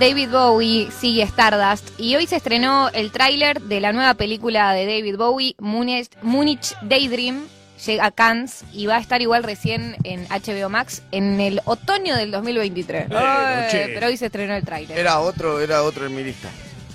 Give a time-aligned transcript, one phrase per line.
[0.00, 4.84] David Bowie sigue Stardust y hoy se estrenó el tráiler de la nueva película de
[4.84, 7.46] David Bowie, Munich, Munich Daydream.
[7.86, 12.16] Llega a Cannes y va a estar igual recién en HBO Max en el otoño
[12.16, 13.12] del 2023.
[13.12, 13.88] Ay, che.
[13.94, 14.98] pero hoy se estrenó el tráiler.
[14.98, 16.48] Era otro, era otro en mi lista.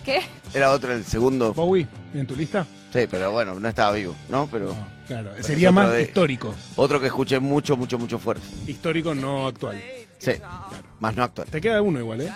[0.03, 0.21] ¿Qué?
[0.53, 1.53] Era otro el segundo.
[1.53, 2.65] Bowie, ¿en tu lista?
[2.93, 4.47] Sí, pero bueno, no estaba vivo, ¿no?
[4.51, 5.29] Pero No, claro.
[5.33, 6.53] Pero Sería más de- histórico.
[6.77, 8.45] otro que escuché mucho, mucho, mucho fuerte.
[8.65, 9.81] Histórico, no actual.
[10.19, 10.31] Sí,
[10.99, 11.47] más no actual.
[11.49, 12.31] Te queda uno igual, ¿eh?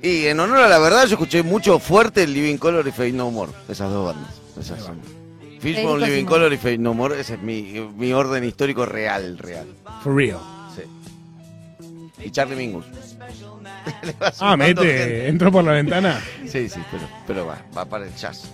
[0.00, 3.12] Y en honor a la verdad, yo escuché mucho fuerte el Living Color y Fade
[3.12, 3.50] No More.
[3.68, 4.32] Esas dos bandas.
[4.58, 4.98] Esas son.
[5.60, 6.32] Fishbone, Living Simón.
[6.32, 7.20] Color y Fade No More.
[7.20, 7.62] Ese es mi,
[7.96, 9.66] mi orden histórico real, real.
[10.04, 10.38] For real.
[10.76, 10.82] Sí.
[12.24, 12.84] Y Charlie Mingus.
[14.40, 15.28] Ah, mete, gente.
[15.28, 16.20] entró por la ventana.
[16.46, 18.50] Sí, sí, pero, pero va, va para el jazz.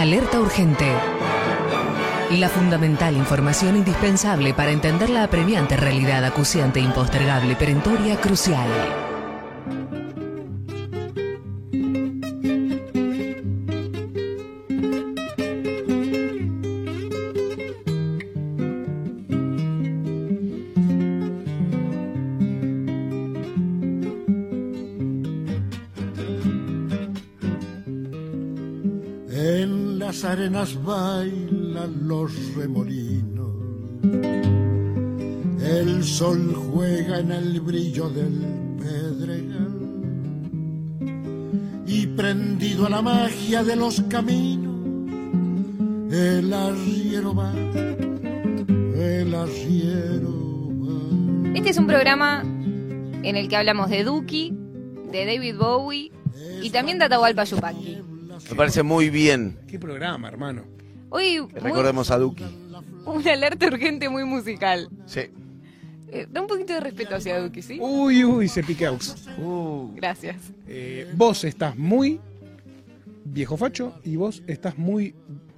[0.00, 0.86] Alerta urgente.
[2.30, 9.09] La fundamental información indispensable para entender la apremiante realidad acuciante, impostergable, perentoria, crucial.
[30.20, 33.54] Las arenas bailan los remolinos.
[35.62, 39.78] El sol juega en el brillo del pedregal.
[41.86, 45.10] Y prendido a la magia de los caminos,
[46.12, 51.56] el arriero va, el arriero va.
[51.56, 54.52] Este es un programa en el que hablamos de Duki,
[55.12, 56.12] de David Bowie
[56.60, 58.09] y también de Atahualpa Yupanqui.
[58.48, 60.64] Me parece muy bien Qué programa, hermano.
[61.10, 62.44] Hoy que muy- recordemos a Duki.
[63.04, 64.88] una alerta urgente muy musical.
[65.06, 65.22] Sí.
[66.12, 67.78] Eh, da un poquito de respeto hacia Duki, ¿sí?
[67.80, 69.14] Uy, uy, se piqueaux.
[69.38, 70.36] Uh, Gracias.
[70.66, 72.20] Eh, vos estás muy
[73.24, 75.14] viejo facho y vos estás muy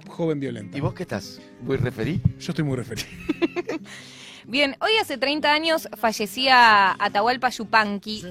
[0.07, 0.77] joven violenta.
[0.77, 1.41] ¿Y vos qué estás?
[1.61, 2.21] ¿Voy referí?
[2.39, 3.07] Yo estoy muy referido.
[4.47, 8.23] Bien, hoy hace 30 años fallecía Atahualpa Yupanqui.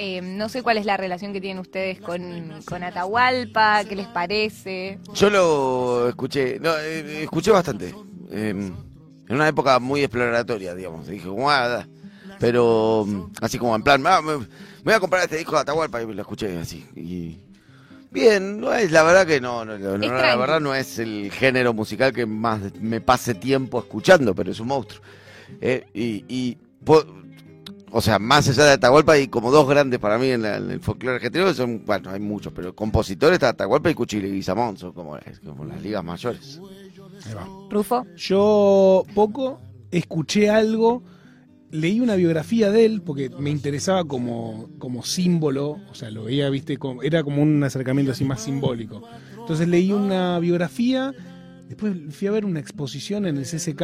[0.00, 4.06] Eh, no sé cuál es la relación que tienen ustedes con, con Atahualpa, qué les
[4.06, 4.98] parece.
[5.12, 7.94] Yo lo escuché, no, eh, escuché bastante.
[8.30, 11.06] eh, en una época muy exploratoria, digamos.
[11.08, 11.86] Dije, guada.
[12.38, 14.46] Pero mm, así como en plan, "Ah, me, me
[14.84, 16.86] voy a comprar este disco de Atahualpa y lo escuché así.
[16.94, 17.36] Y
[18.10, 21.30] bien, no es, la verdad que no, no, no, no, la verdad no es el
[21.32, 25.02] género musical que más me pase tiempo escuchando, pero es un monstruo.
[25.60, 27.04] Eh, y, y po-
[27.90, 30.70] o sea, más allá de Atahualpa hay como dos grandes para mí en, la- en
[30.70, 34.42] el folclore argentino, que son, bueno, hay muchos, pero compositores está Atahualpa y Cuchile y
[34.42, 36.60] Samón, son como, como las ligas mayores.
[37.26, 37.46] Ahí va.
[37.70, 38.04] Rufo.
[38.16, 39.60] Yo poco
[39.90, 41.02] escuché algo,
[41.70, 46.48] leí una biografía de él porque me interesaba como, como símbolo, o sea, lo veía,
[46.50, 49.02] viste, como, era como un acercamiento así más simbólico.
[49.38, 51.12] Entonces leí una biografía,
[51.68, 53.82] después fui a ver una exposición en el CCK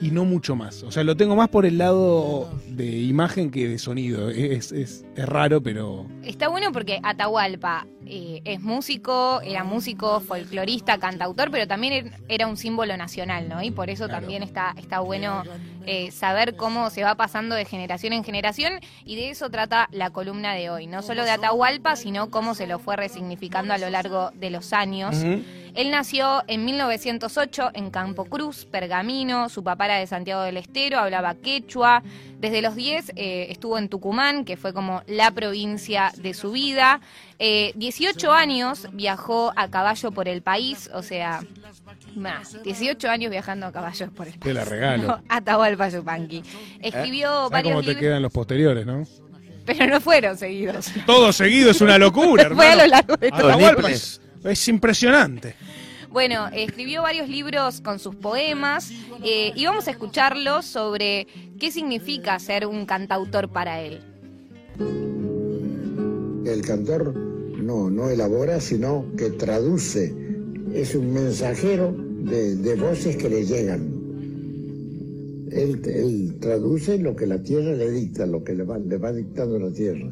[0.00, 0.82] y no mucho más.
[0.82, 4.30] O sea, lo tengo más por el lado de imagen que de sonido.
[4.30, 6.06] Es, es, es raro, pero...
[6.22, 12.46] Está bueno porque Atahualpa eh, es músico, era músico, folclorista, cantautor, pero también er- era
[12.46, 13.62] un símbolo nacional, ¿no?
[13.62, 14.20] Y por eso Claro.
[14.20, 15.42] también está, está bueno
[15.86, 20.10] eh, saber cómo se va pasando de generación en generación y de eso trata la
[20.10, 20.86] columna de hoy.
[20.86, 24.72] No solo de Atahualpa, sino cómo se lo fue resignificando a lo largo de los
[24.72, 25.16] años.
[25.74, 29.48] Él nació en 1908 en Campo Cruz, Pergamino.
[29.48, 32.02] Su papá era de Santiago del Estero, hablaba quechua.
[32.38, 37.00] Desde los 10 eh, estuvo en Tucumán, que fue como la provincia de su vida.
[37.38, 41.40] Eh, 18 años viajó a caballo por el país, o sea,
[42.14, 44.44] más, 18 años viajando a caballo por el país.
[44.44, 45.20] Te la regalo.
[45.28, 46.42] Atahualpa Yupanqui.
[46.80, 49.04] Escribió ¿Sabes varios cómo te quedan los posteriores, no?
[49.68, 50.90] pero no fueron seguidos.
[51.04, 52.82] Todo seguido es una locura, Fue a hermano.
[52.82, 54.27] lo largo de todo.
[54.48, 55.54] Es, es impresionante.
[56.10, 58.90] Bueno, escribió varios libros con sus poemas
[59.22, 61.26] eh, y vamos a escucharlos sobre
[61.58, 64.00] qué significa ser un cantautor para él.
[66.46, 70.14] El cantor no, no elabora, sino que traduce.
[70.72, 73.98] Es un mensajero de, de voces que le llegan.
[75.52, 79.12] Él, él traduce lo que la tierra le dicta, lo que le va, le va
[79.12, 80.10] dictando la tierra.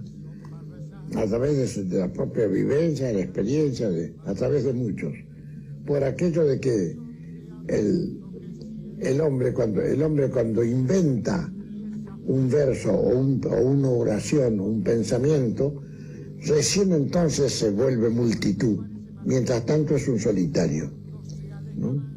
[1.15, 5.13] A través de, de la propia vivencia, la experiencia, de, a través de muchos.
[5.87, 6.97] Por aquello de que
[7.69, 8.19] el,
[9.01, 11.51] el, hombre, cuando, el hombre cuando inventa
[12.27, 15.81] un verso o, un- o una oración o un pensamiento,
[16.47, 18.85] recién entonces se vuelve multitud.
[19.25, 20.91] mientras tanto es un solitario.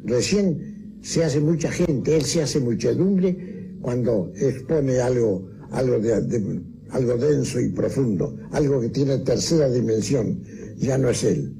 [0.04, 6.60] Recién se hace mucha gente, él se hace muchedumbre cuando expone algo, algo, de, de-
[6.92, 10.42] algo denso y profundo, algo que tiene tercera dimensión.
[10.78, 11.52] Ya no es él,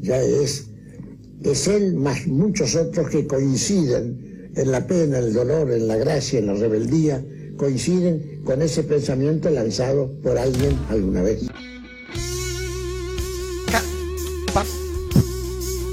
[0.00, 0.70] ya es,
[1.42, 6.38] es él más muchos otros que coinciden en la pena, el dolor, en la gracia,
[6.38, 7.24] en la rebeldía,
[7.56, 11.48] coinciden con ese pensamiento lanzado por alguien alguna vez.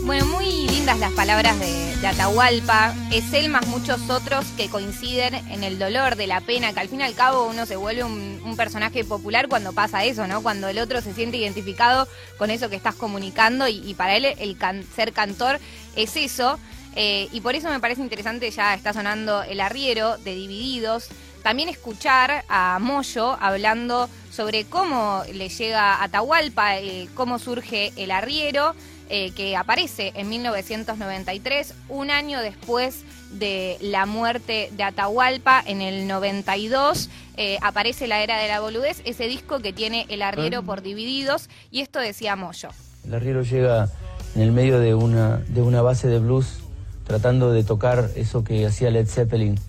[0.10, 2.96] Bueno, muy lindas las palabras de, de Atahualpa.
[3.12, 6.90] Es él más muchos otros que coinciden en el dolor de la pena, que al
[6.90, 10.42] fin y al cabo uno se vuelve un, personaje popular cuando pasa eso, ¿no?
[10.42, 12.08] Cuando el otro se siente identificado
[12.40, 14.58] con eso que estás comunicando y, para él el
[14.96, 15.60] ser cantor
[15.96, 16.58] es eso.
[16.96, 21.10] Eh, y por eso me parece interesante, ya está sonando El Arriero de Divididos,
[21.44, 28.12] también escuchar a Moyo hablando sobre cómo le llega a Atahualpa, eh, cómo surge El
[28.12, 28.76] Arriero,
[29.10, 36.08] eh, que aparece en 1993, un año después de la muerte de Atahualpa, en el
[36.08, 40.82] 92, eh, aparece La Era de la Boludez, ese disco que tiene El Arriero por
[40.82, 42.70] Divididos, y esto decía Moyo.
[43.04, 43.90] El arriero llega
[44.36, 46.60] en el medio de una, de una base de blues
[47.06, 49.60] tratando de tocar eso que hacía Led Zeppelin.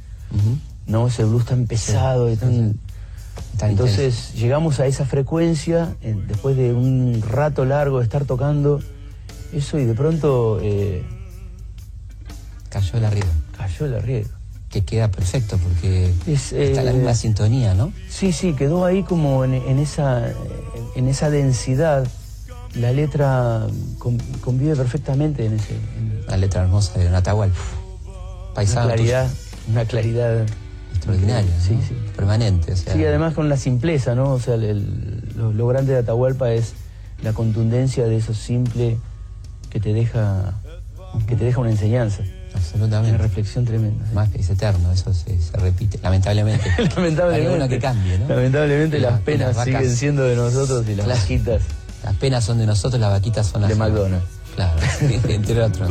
[0.87, 1.07] ¿No?
[1.09, 2.79] Ese blues tan pesado y tan...
[3.59, 8.81] Tan Entonces llegamos a esa frecuencia eh, después de un rato largo de estar tocando
[9.53, 11.03] eso y de pronto eh,
[12.69, 13.27] Cayó el arriero.
[13.57, 14.29] cayó el arriero.
[14.71, 17.93] Que queda perfecto porque Es, está en la eh, misma sintonía, ¿no?
[18.09, 20.33] Sí, sí, quedó ahí como en, en esa,
[20.95, 22.07] en esa densidad.
[22.75, 23.67] La letra
[23.99, 25.75] con- convive perfectamente en ese...
[25.75, 27.51] en- La letra hermosa de Natahual.
[27.51, 29.29] una Paisano claridad,
[29.69, 30.47] una claridad
[31.01, 31.83] extraordinaria, Sí, ¿no?
[31.89, 31.97] sí.
[32.15, 32.73] Permanente.
[32.73, 34.33] O sea, Sí, además con la simpleza, ¿no?
[34.33, 36.75] O sea, el- lo, lo grande de Atahualpa es
[37.23, 38.99] la contundencia de eso simple
[39.71, 40.55] que te deja,
[41.27, 43.19] que te deja una enseñanza, una Absolutamente.
[43.19, 44.05] reflexión tremenda.
[44.15, 46.69] Más que es eterno, eso se, se repite, lamentablemente.
[46.97, 48.29] Lamentablemente, Alguna que cambie, ¿no?
[48.29, 51.21] lamentablemente las penas las siguen siendo de nosotros y las Claro.
[51.21, 51.63] vaquitas
[52.05, 54.27] Las penas son de nosotros, las vaquitas son las de McDonald's.
[54.57, 54.79] Claro,
[55.29, 55.91] entre otros.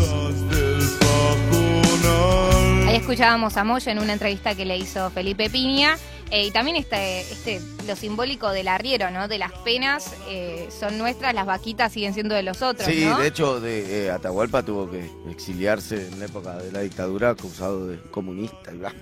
[3.13, 5.97] Escuchábamos a Moyo en una entrevista que le hizo Felipe Piña.
[6.29, 9.27] eh, y también este, este, lo simbólico del arriero, ¿no?
[9.27, 13.17] De las penas eh, son nuestras, las vaquitas siguen siendo de los otros, Sí, ¿no?
[13.17, 17.87] de hecho, de, eh, Atahualpa tuvo que exiliarse en la época de la dictadura acusado
[17.87, 18.93] de comunista y bla.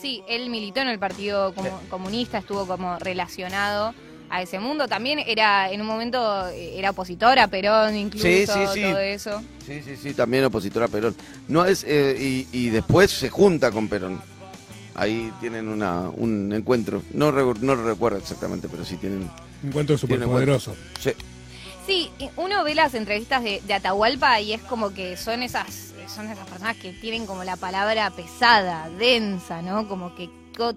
[0.00, 3.92] Sí, él militó en el Partido Comu- Comunista, estuvo como relacionado
[4.34, 4.88] a ese mundo.
[4.88, 8.82] También era, en un momento, eh, era opositor a Perón, incluso, Sí, sí, sí.
[8.82, 9.42] todo eso.
[9.66, 11.14] Sí, sí, sí, también opositor a Perón.
[11.48, 14.20] No es eh, y, y después se junta con Perón.
[14.94, 17.02] Ahí tienen una, un encuentro.
[17.12, 19.28] No, re- no recuerdo exactamente, pero sí tienen.
[19.62, 20.76] Un Tiene superpoderoso.
[21.00, 21.12] Sí.
[21.86, 25.92] Sí, y uno ve las entrevistas de, de Atahualpa y es como que son esas,
[26.06, 29.86] son esas personas que tienen como la palabra pesada, densa, ¿no?
[29.88, 30.30] Como que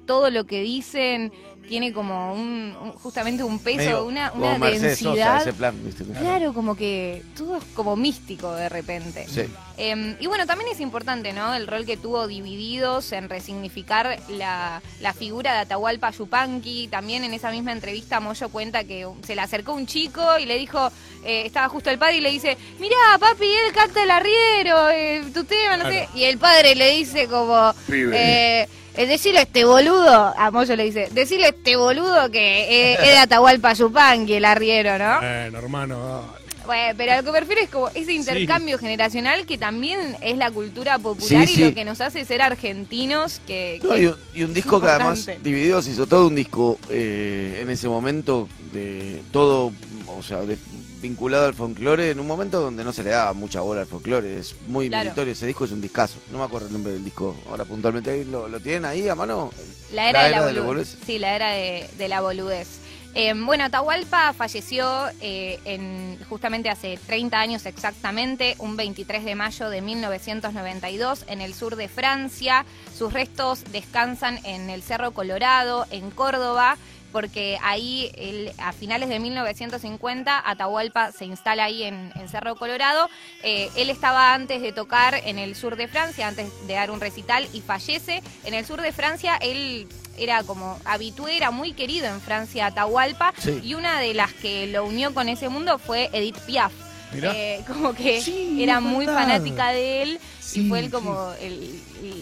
[0.05, 1.31] todo lo que dicen
[1.67, 5.41] tiene como un, un- justamente un peso, Medio una, como una Sosa, densidad.
[5.41, 6.03] ese plan, ¿viste?
[6.05, 9.25] Claro, como que todo es como místico de repente.
[9.27, 9.41] Sí.
[9.77, 11.53] Eh, y bueno, también es importante, ¿no?
[11.53, 16.87] El rol que tuvo Divididos en resignificar la, la figura de Atahualpa Yupanqui.
[16.87, 20.57] También en esa misma entrevista Moyo cuenta que se le acercó un chico y le
[20.57, 20.89] dijo,
[21.23, 25.23] eh, estaba justo el padre y le dice, mirá, papi, el cacta el arriero, eh,
[25.33, 26.07] tu tema, no sé.
[26.15, 30.83] Y el padre le dice como, eh, eh, decirle a este boludo, a Moyo le
[30.85, 35.19] dice, decirle a este boludo que eh, es de Atahualpa Yupanqui el arriero, ¿no?
[35.19, 36.37] Bueno, hermano.
[36.65, 40.35] Bueno, pero a lo que me refiero es como ese intercambio generacional que también es
[40.35, 41.63] la cultura popular Sí, y sí.
[41.63, 43.79] lo que nos hace ser argentinos que...
[43.81, 45.49] No, que- y, un, y un disco que además Importante.
[45.49, 49.71] Divididos hizo todo un disco eh, en ese momento de todo,
[50.07, 50.57] o sea, de-
[51.01, 54.37] vinculado al folclore en un momento donde no se le daba mucha bola al folclore.
[54.39, 55.05] Es muy Claro.
[55.05, 56.19] meritorio ese disco, es un discazo.
[56.31, 58.11] No me acuerdo el nombre del disco ahora puntualmente.
[58.11, 59.51] Ahí ¿Lo, lo tienen ahí a mano?
[59.93, 60.65] La era, de la, de la boludez.
[60.95, 60.97] boludez.
[61.05, 62.67] Sí, la era de, de la boludez.
[63.15, 69.69] Eh, bueno, Atahualpa falleció eh, en, justamente hace 30 años exactamente, un 23 de mayo
[69.71, 72.65] de 1992, en el sur de Francia.
[72.95, 76.77] Sus restos descansan en el Cerro Colorado, en Córdoba,
[77.11, 78.11] porque ahí
[78.57, 83.09] a finales de 1950 Atahualpa se instala ahí en, en Cerro Colorado.
[83.43, 86.99] Eh, él estaba antes de tocar en el sur de Francia, antes de dar un
[87.01, 88.21] recital y fallece.
[88.43, 89.87] En el sur de Francia él
[90.17, 93.59] era como habitué, era muy querido en Francia Atahualpa Sí.
[93.63, 96.71] y una de las que lo unió con ese mundo fue Edith Piaf.
[97.13, 100.19] Eh, como que Sí, era muy fanática de él
[100.53, 101.79] y fue él como el-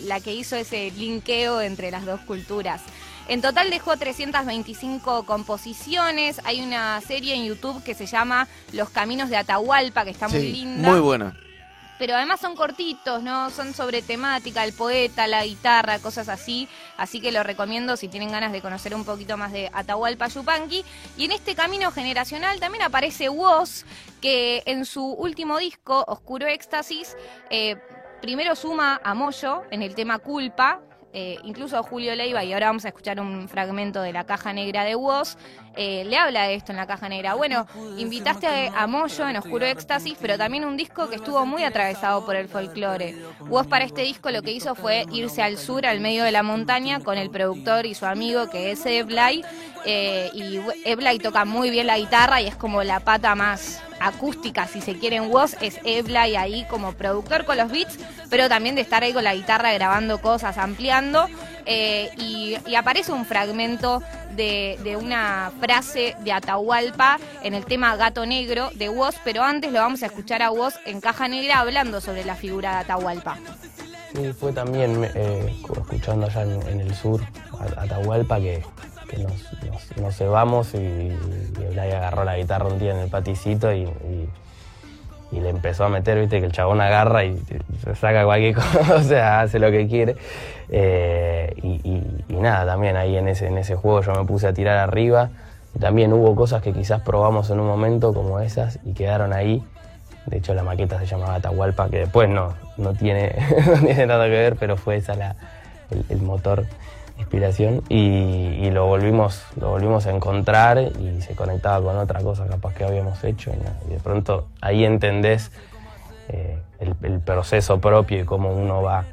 [0.08, 2.82] la que hizo ese linkeo entre las dos culturas.
[3.28, 6.40] En total dejó 325 composiciones.
[6.44, 10.52] Hay una serie en YouTube que se llama Los Caminos de Atahualpa, que está muy
[10.52, 10.90] linda.
[10.90, 11.36] muy buena.
[11.98, 13.50] Pero además son cortitos, ¿no?
[13.52, 16.68] Son sobre temática, el poeta, la guitarra, cosas así.
[16.98, 20.84] Así que lo recomiendo si tienen ganas de conocer un poquito más de Atahualpa Yupanqui.
[21.18, 23.86] Y en este camino generacional también aparece Woz,
[24.22, 27.16] que en su último disco, Oscuro Éxtasis,
[27.50, 27.78] eh,
[28.22, 30.82] primero suma a Moyo en el tema Culpa.
[31.18, 34.84] Eh, incluso Julio Leiva, y ahora vamos a escuchar un fragmento de la caja negra
[34.84, 35.38] de Woz,
[35.78, 37.36] eh, le habla de esto en la caja negra.
[37.36, 37.68] Bueno,
[37.98, 42.36] invitaste a Moyo en Oscuro Éxtasis, pero también un disco que estuvo muy atravesado por
[42.36, 43.16] el folclore.
[43.48, 46.44] Woz para este disco lo que hizo fue irse al sur, al medio de la
[46.44, 49.42] montaña, con el productor y su amigo que es Eblay.
[49.86, 54.68] eh, y Eblay toca muy bien la guitarra y es como la pata más acústica,
[54.68, 57.98] si se quiere, en Woz, es Eblay ahí como productor con los beats,
[58.30, 61.28] pero también de estar ahí con la guitarra grabando cosas, ampliando.
[61.66, 64.04] eh, y, y aparece un fragmento
[64.36, 69.72] de, de una frase de Atahualpa en el tema Gato Negro de Woz, pero antes
[69.72, 73.38] lo vamos a escuchar a Woz en Caja Negra hablando sobre la figura de Atahualpa.
[74.14, 77.22] Sí, fue también eh, escuchando allá en, el sur,
[77.78, 78.64] Atahualpa, que
[79.18, 79.34] nos,
[79.64, 81.18] nos, nos cebamos y, y
[81.72, 84.30] Blay agarró la guitarra un día en el paticito y, y-
[85.32, 87.38] y le empezó a meter, viste, que el chabón agarra y
[87.84, 90.16] se saca cualquier cosa, o sea, hace lo que quiere.
[90.70, 94.78] Eh, y, nada, también ahí en ese, en ese juego yo me puse a tirar
[94.78, 95.32] arriba.
[95.80, 99.64] También hubo cosas que quizás probamos en un momento como esas y quedaron ahí.
[100.28, 103.36] De hecho, la maqueta se llamaba Atahualpa, que después no, no, tiene,
[103.68, 105.36] no tiene nada que ver, pero fue esa la,
[105.92, 106.66] el, el motor,
[107.26, 107.82] inspiración.
[107.90, 112.74] Y, y lo, volvimos, lo volvimos a encontrar y se conectaba con otra cosa capaz
[112.74, 113.52] que habíamos hecho.
[113.52, 115.52] Y, de pronto ahí entendés
[116.30, 119.06] eh, el, proceso propio y cómo uno va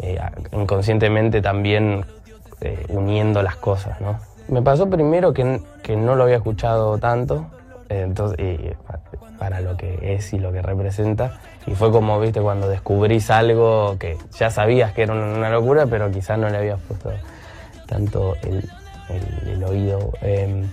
[0.00, 0.20] eh,
[0.52, 2.04] inconscientemente también
[2.60, 4.18] eh, uniendo las cosas, ¿no?
[4.48, 7.46] Me pasó primero que, que no lo había escuchado tanto,
[7.88, 8.76] entonces,
[9.38, 13.96] para lo que es y lo que representa, y fue como, viste, cuando descubrís algo
[13.98, 17.10] que ya sabías que era una locura, pero quizás no le habías puesto
[17.86, 18.62] tanto el,
[19.08, 20.12] el- el oído.
[20.22, 20.64] eh,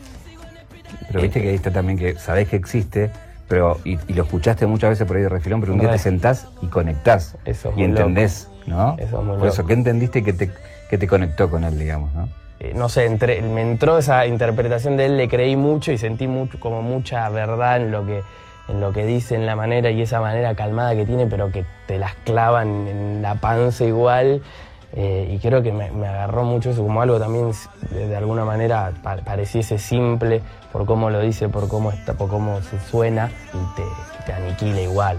[1.07, 3.09] Pero viste que ahí está también que sabés que existe,
[3.47, 5.97] pero y, y lo escuchaste muchas veces por ahí de refilón, pero un día te
[5.97, 8.95] sentás y conectás Eso es y entendés, ¿no?
[8.97, 9.67] Eso es muy por eso, loco.
[9.67, 10.51] ¿qué entendiste que te,
[10.89, 12.29] que te conectó con él, digamos, no?
[12.59, 16.27] eh, no sé, entre- me entró esa interpretación de él, le creí mucho y sentí
[16.27, 18.21] mucho, como mucha verdad en lo que
[18.67, 21.65] en lo que dice, en la manera y esa manera calmada que tiene, pero que
[21.87, 24.41] te las clavan en la panza igual.
[24.93, 27.51] Eh, y creo que me, agarró mucho eso, como algo también
[27.91, 32.61] de, alguna manera pa- pareciese simple por cómo lo dice, por cómo está, por cómo
[32.61, 35.17] se suena y te aniquila igual.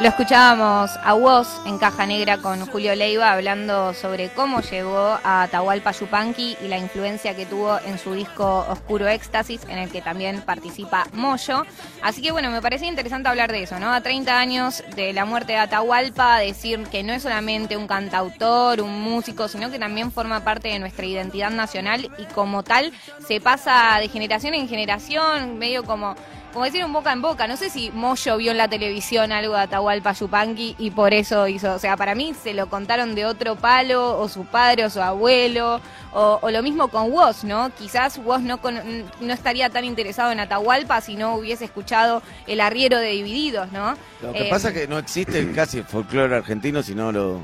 [0.00, 5.42] Lo escuchábamos a Woz en Caja Negra con Julio Leiva hablando sobre cómo llegó a
[5.42, 10.00] Atahualpa Yupanqui y la influencia que tuvo en su disco Oscuro Éxtasis, en el que
[10.00, 11.66] también participa Moyo.
[12.00, 13.92] Así que bueno, me parecía interesante hablar de eso, ¿no?
[13.92, 18.80] A 30 años de la muerte de Atahualpa, decir que no es solamente un cantautor,
[18.80, 22.90] un músico, sino que también forma parte de nuestra identidad nacional y como tal
[23.28, 26.16] se pasa de generación en generación, medio como
[26.52, 27.46] como decir un boca en boca.
[27.46, 31.46] No sé si Moyo vio en la televisión algo de Atahualpa Yupanqui y por eso
[31.48, 31.74] hizo.
[31.74, 35.00] O sea, para mí se lo contaron de otro palo, o su padre, o su
[35.00, 35.80] abuelo,
[36.12, 37.70] o, o lo mismo con Woz, ¿no?
[37.78, 38.80] Quizás Woz no, con-
[39.20, 43.94] no estaría tan interesado en Atahualpa si no hubiese escuchado el arriero de Divididos, ¿no?
[44.22, 47.40] Lo que Eh, pasa es que no existe casi el folclore argentino si no lo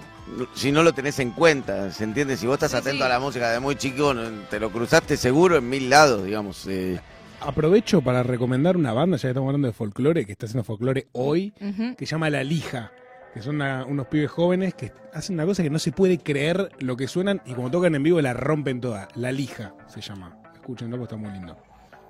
[0.56, 2.36] si no lo tenés en cuenta, ¿se entiende?
[2.36, 3.02] Si vos estás Sí, atento sí.
[3.04, 4.12] a la música de muy chico,
[4.50, 6.66] te lo cruzaste seguro en mil lados, digamos.
[6.66, 6.98] eh.
[7.40, 11.06] Aprovecho para recomendar una banda, ya que estamos hablando de folclore, que está haciendo folclore
[11.12, 11.52] hoy,
[11.96, 12.90] que se llama La Lija,
[13.34, 16.70] que son una- unos pibes jóvenes que hacen una cosa que no se puede creer
[16.80, 19.08] lo que suenan y como tocan en vivo la rompen toda.
[19.14, 20.36] La Lija se llama.
[20.54, 21.56] Escúchenlo porque está muy lindo.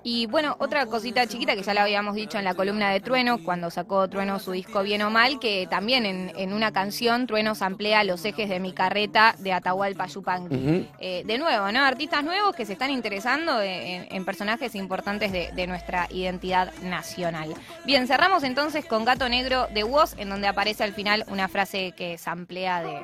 [0.09, 3.43] Y bueno, otra cosita chiquita que ya la habíamos dicho en la columna de Trueno,
[3.43, 7.55] cuando sacó Trueno su disco Bien o Mal, que también en, en una canción Trueno
[7.55, 10.87] samplea los ejes de mi carreta de Atahualpa Yupanqui.
[10.99, 11.83] Eh, de nuevo, ¿no?
[11.83, 17.53] Artistas nuevos que se están interesando en, en personajes importantes de, de nuestra identidad nacional.
[17.83, 21.91] Bien, cerramos entonces con Gato Negro de Woz, en donde aparece al final una frase
[21.97, 23.01] que samplea de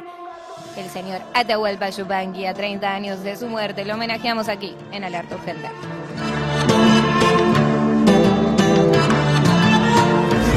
[0.77, 3.83] el señor Atahualpa Yupanqui a 30 años de su muerte.
[3.83, 5.67] Lo homenajeamos aquí en Alerta Urgente.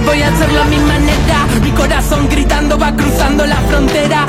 [0.07, 4.27] Voy a hacerlo a mi manera, mi corazón gritando va cruzando la frontera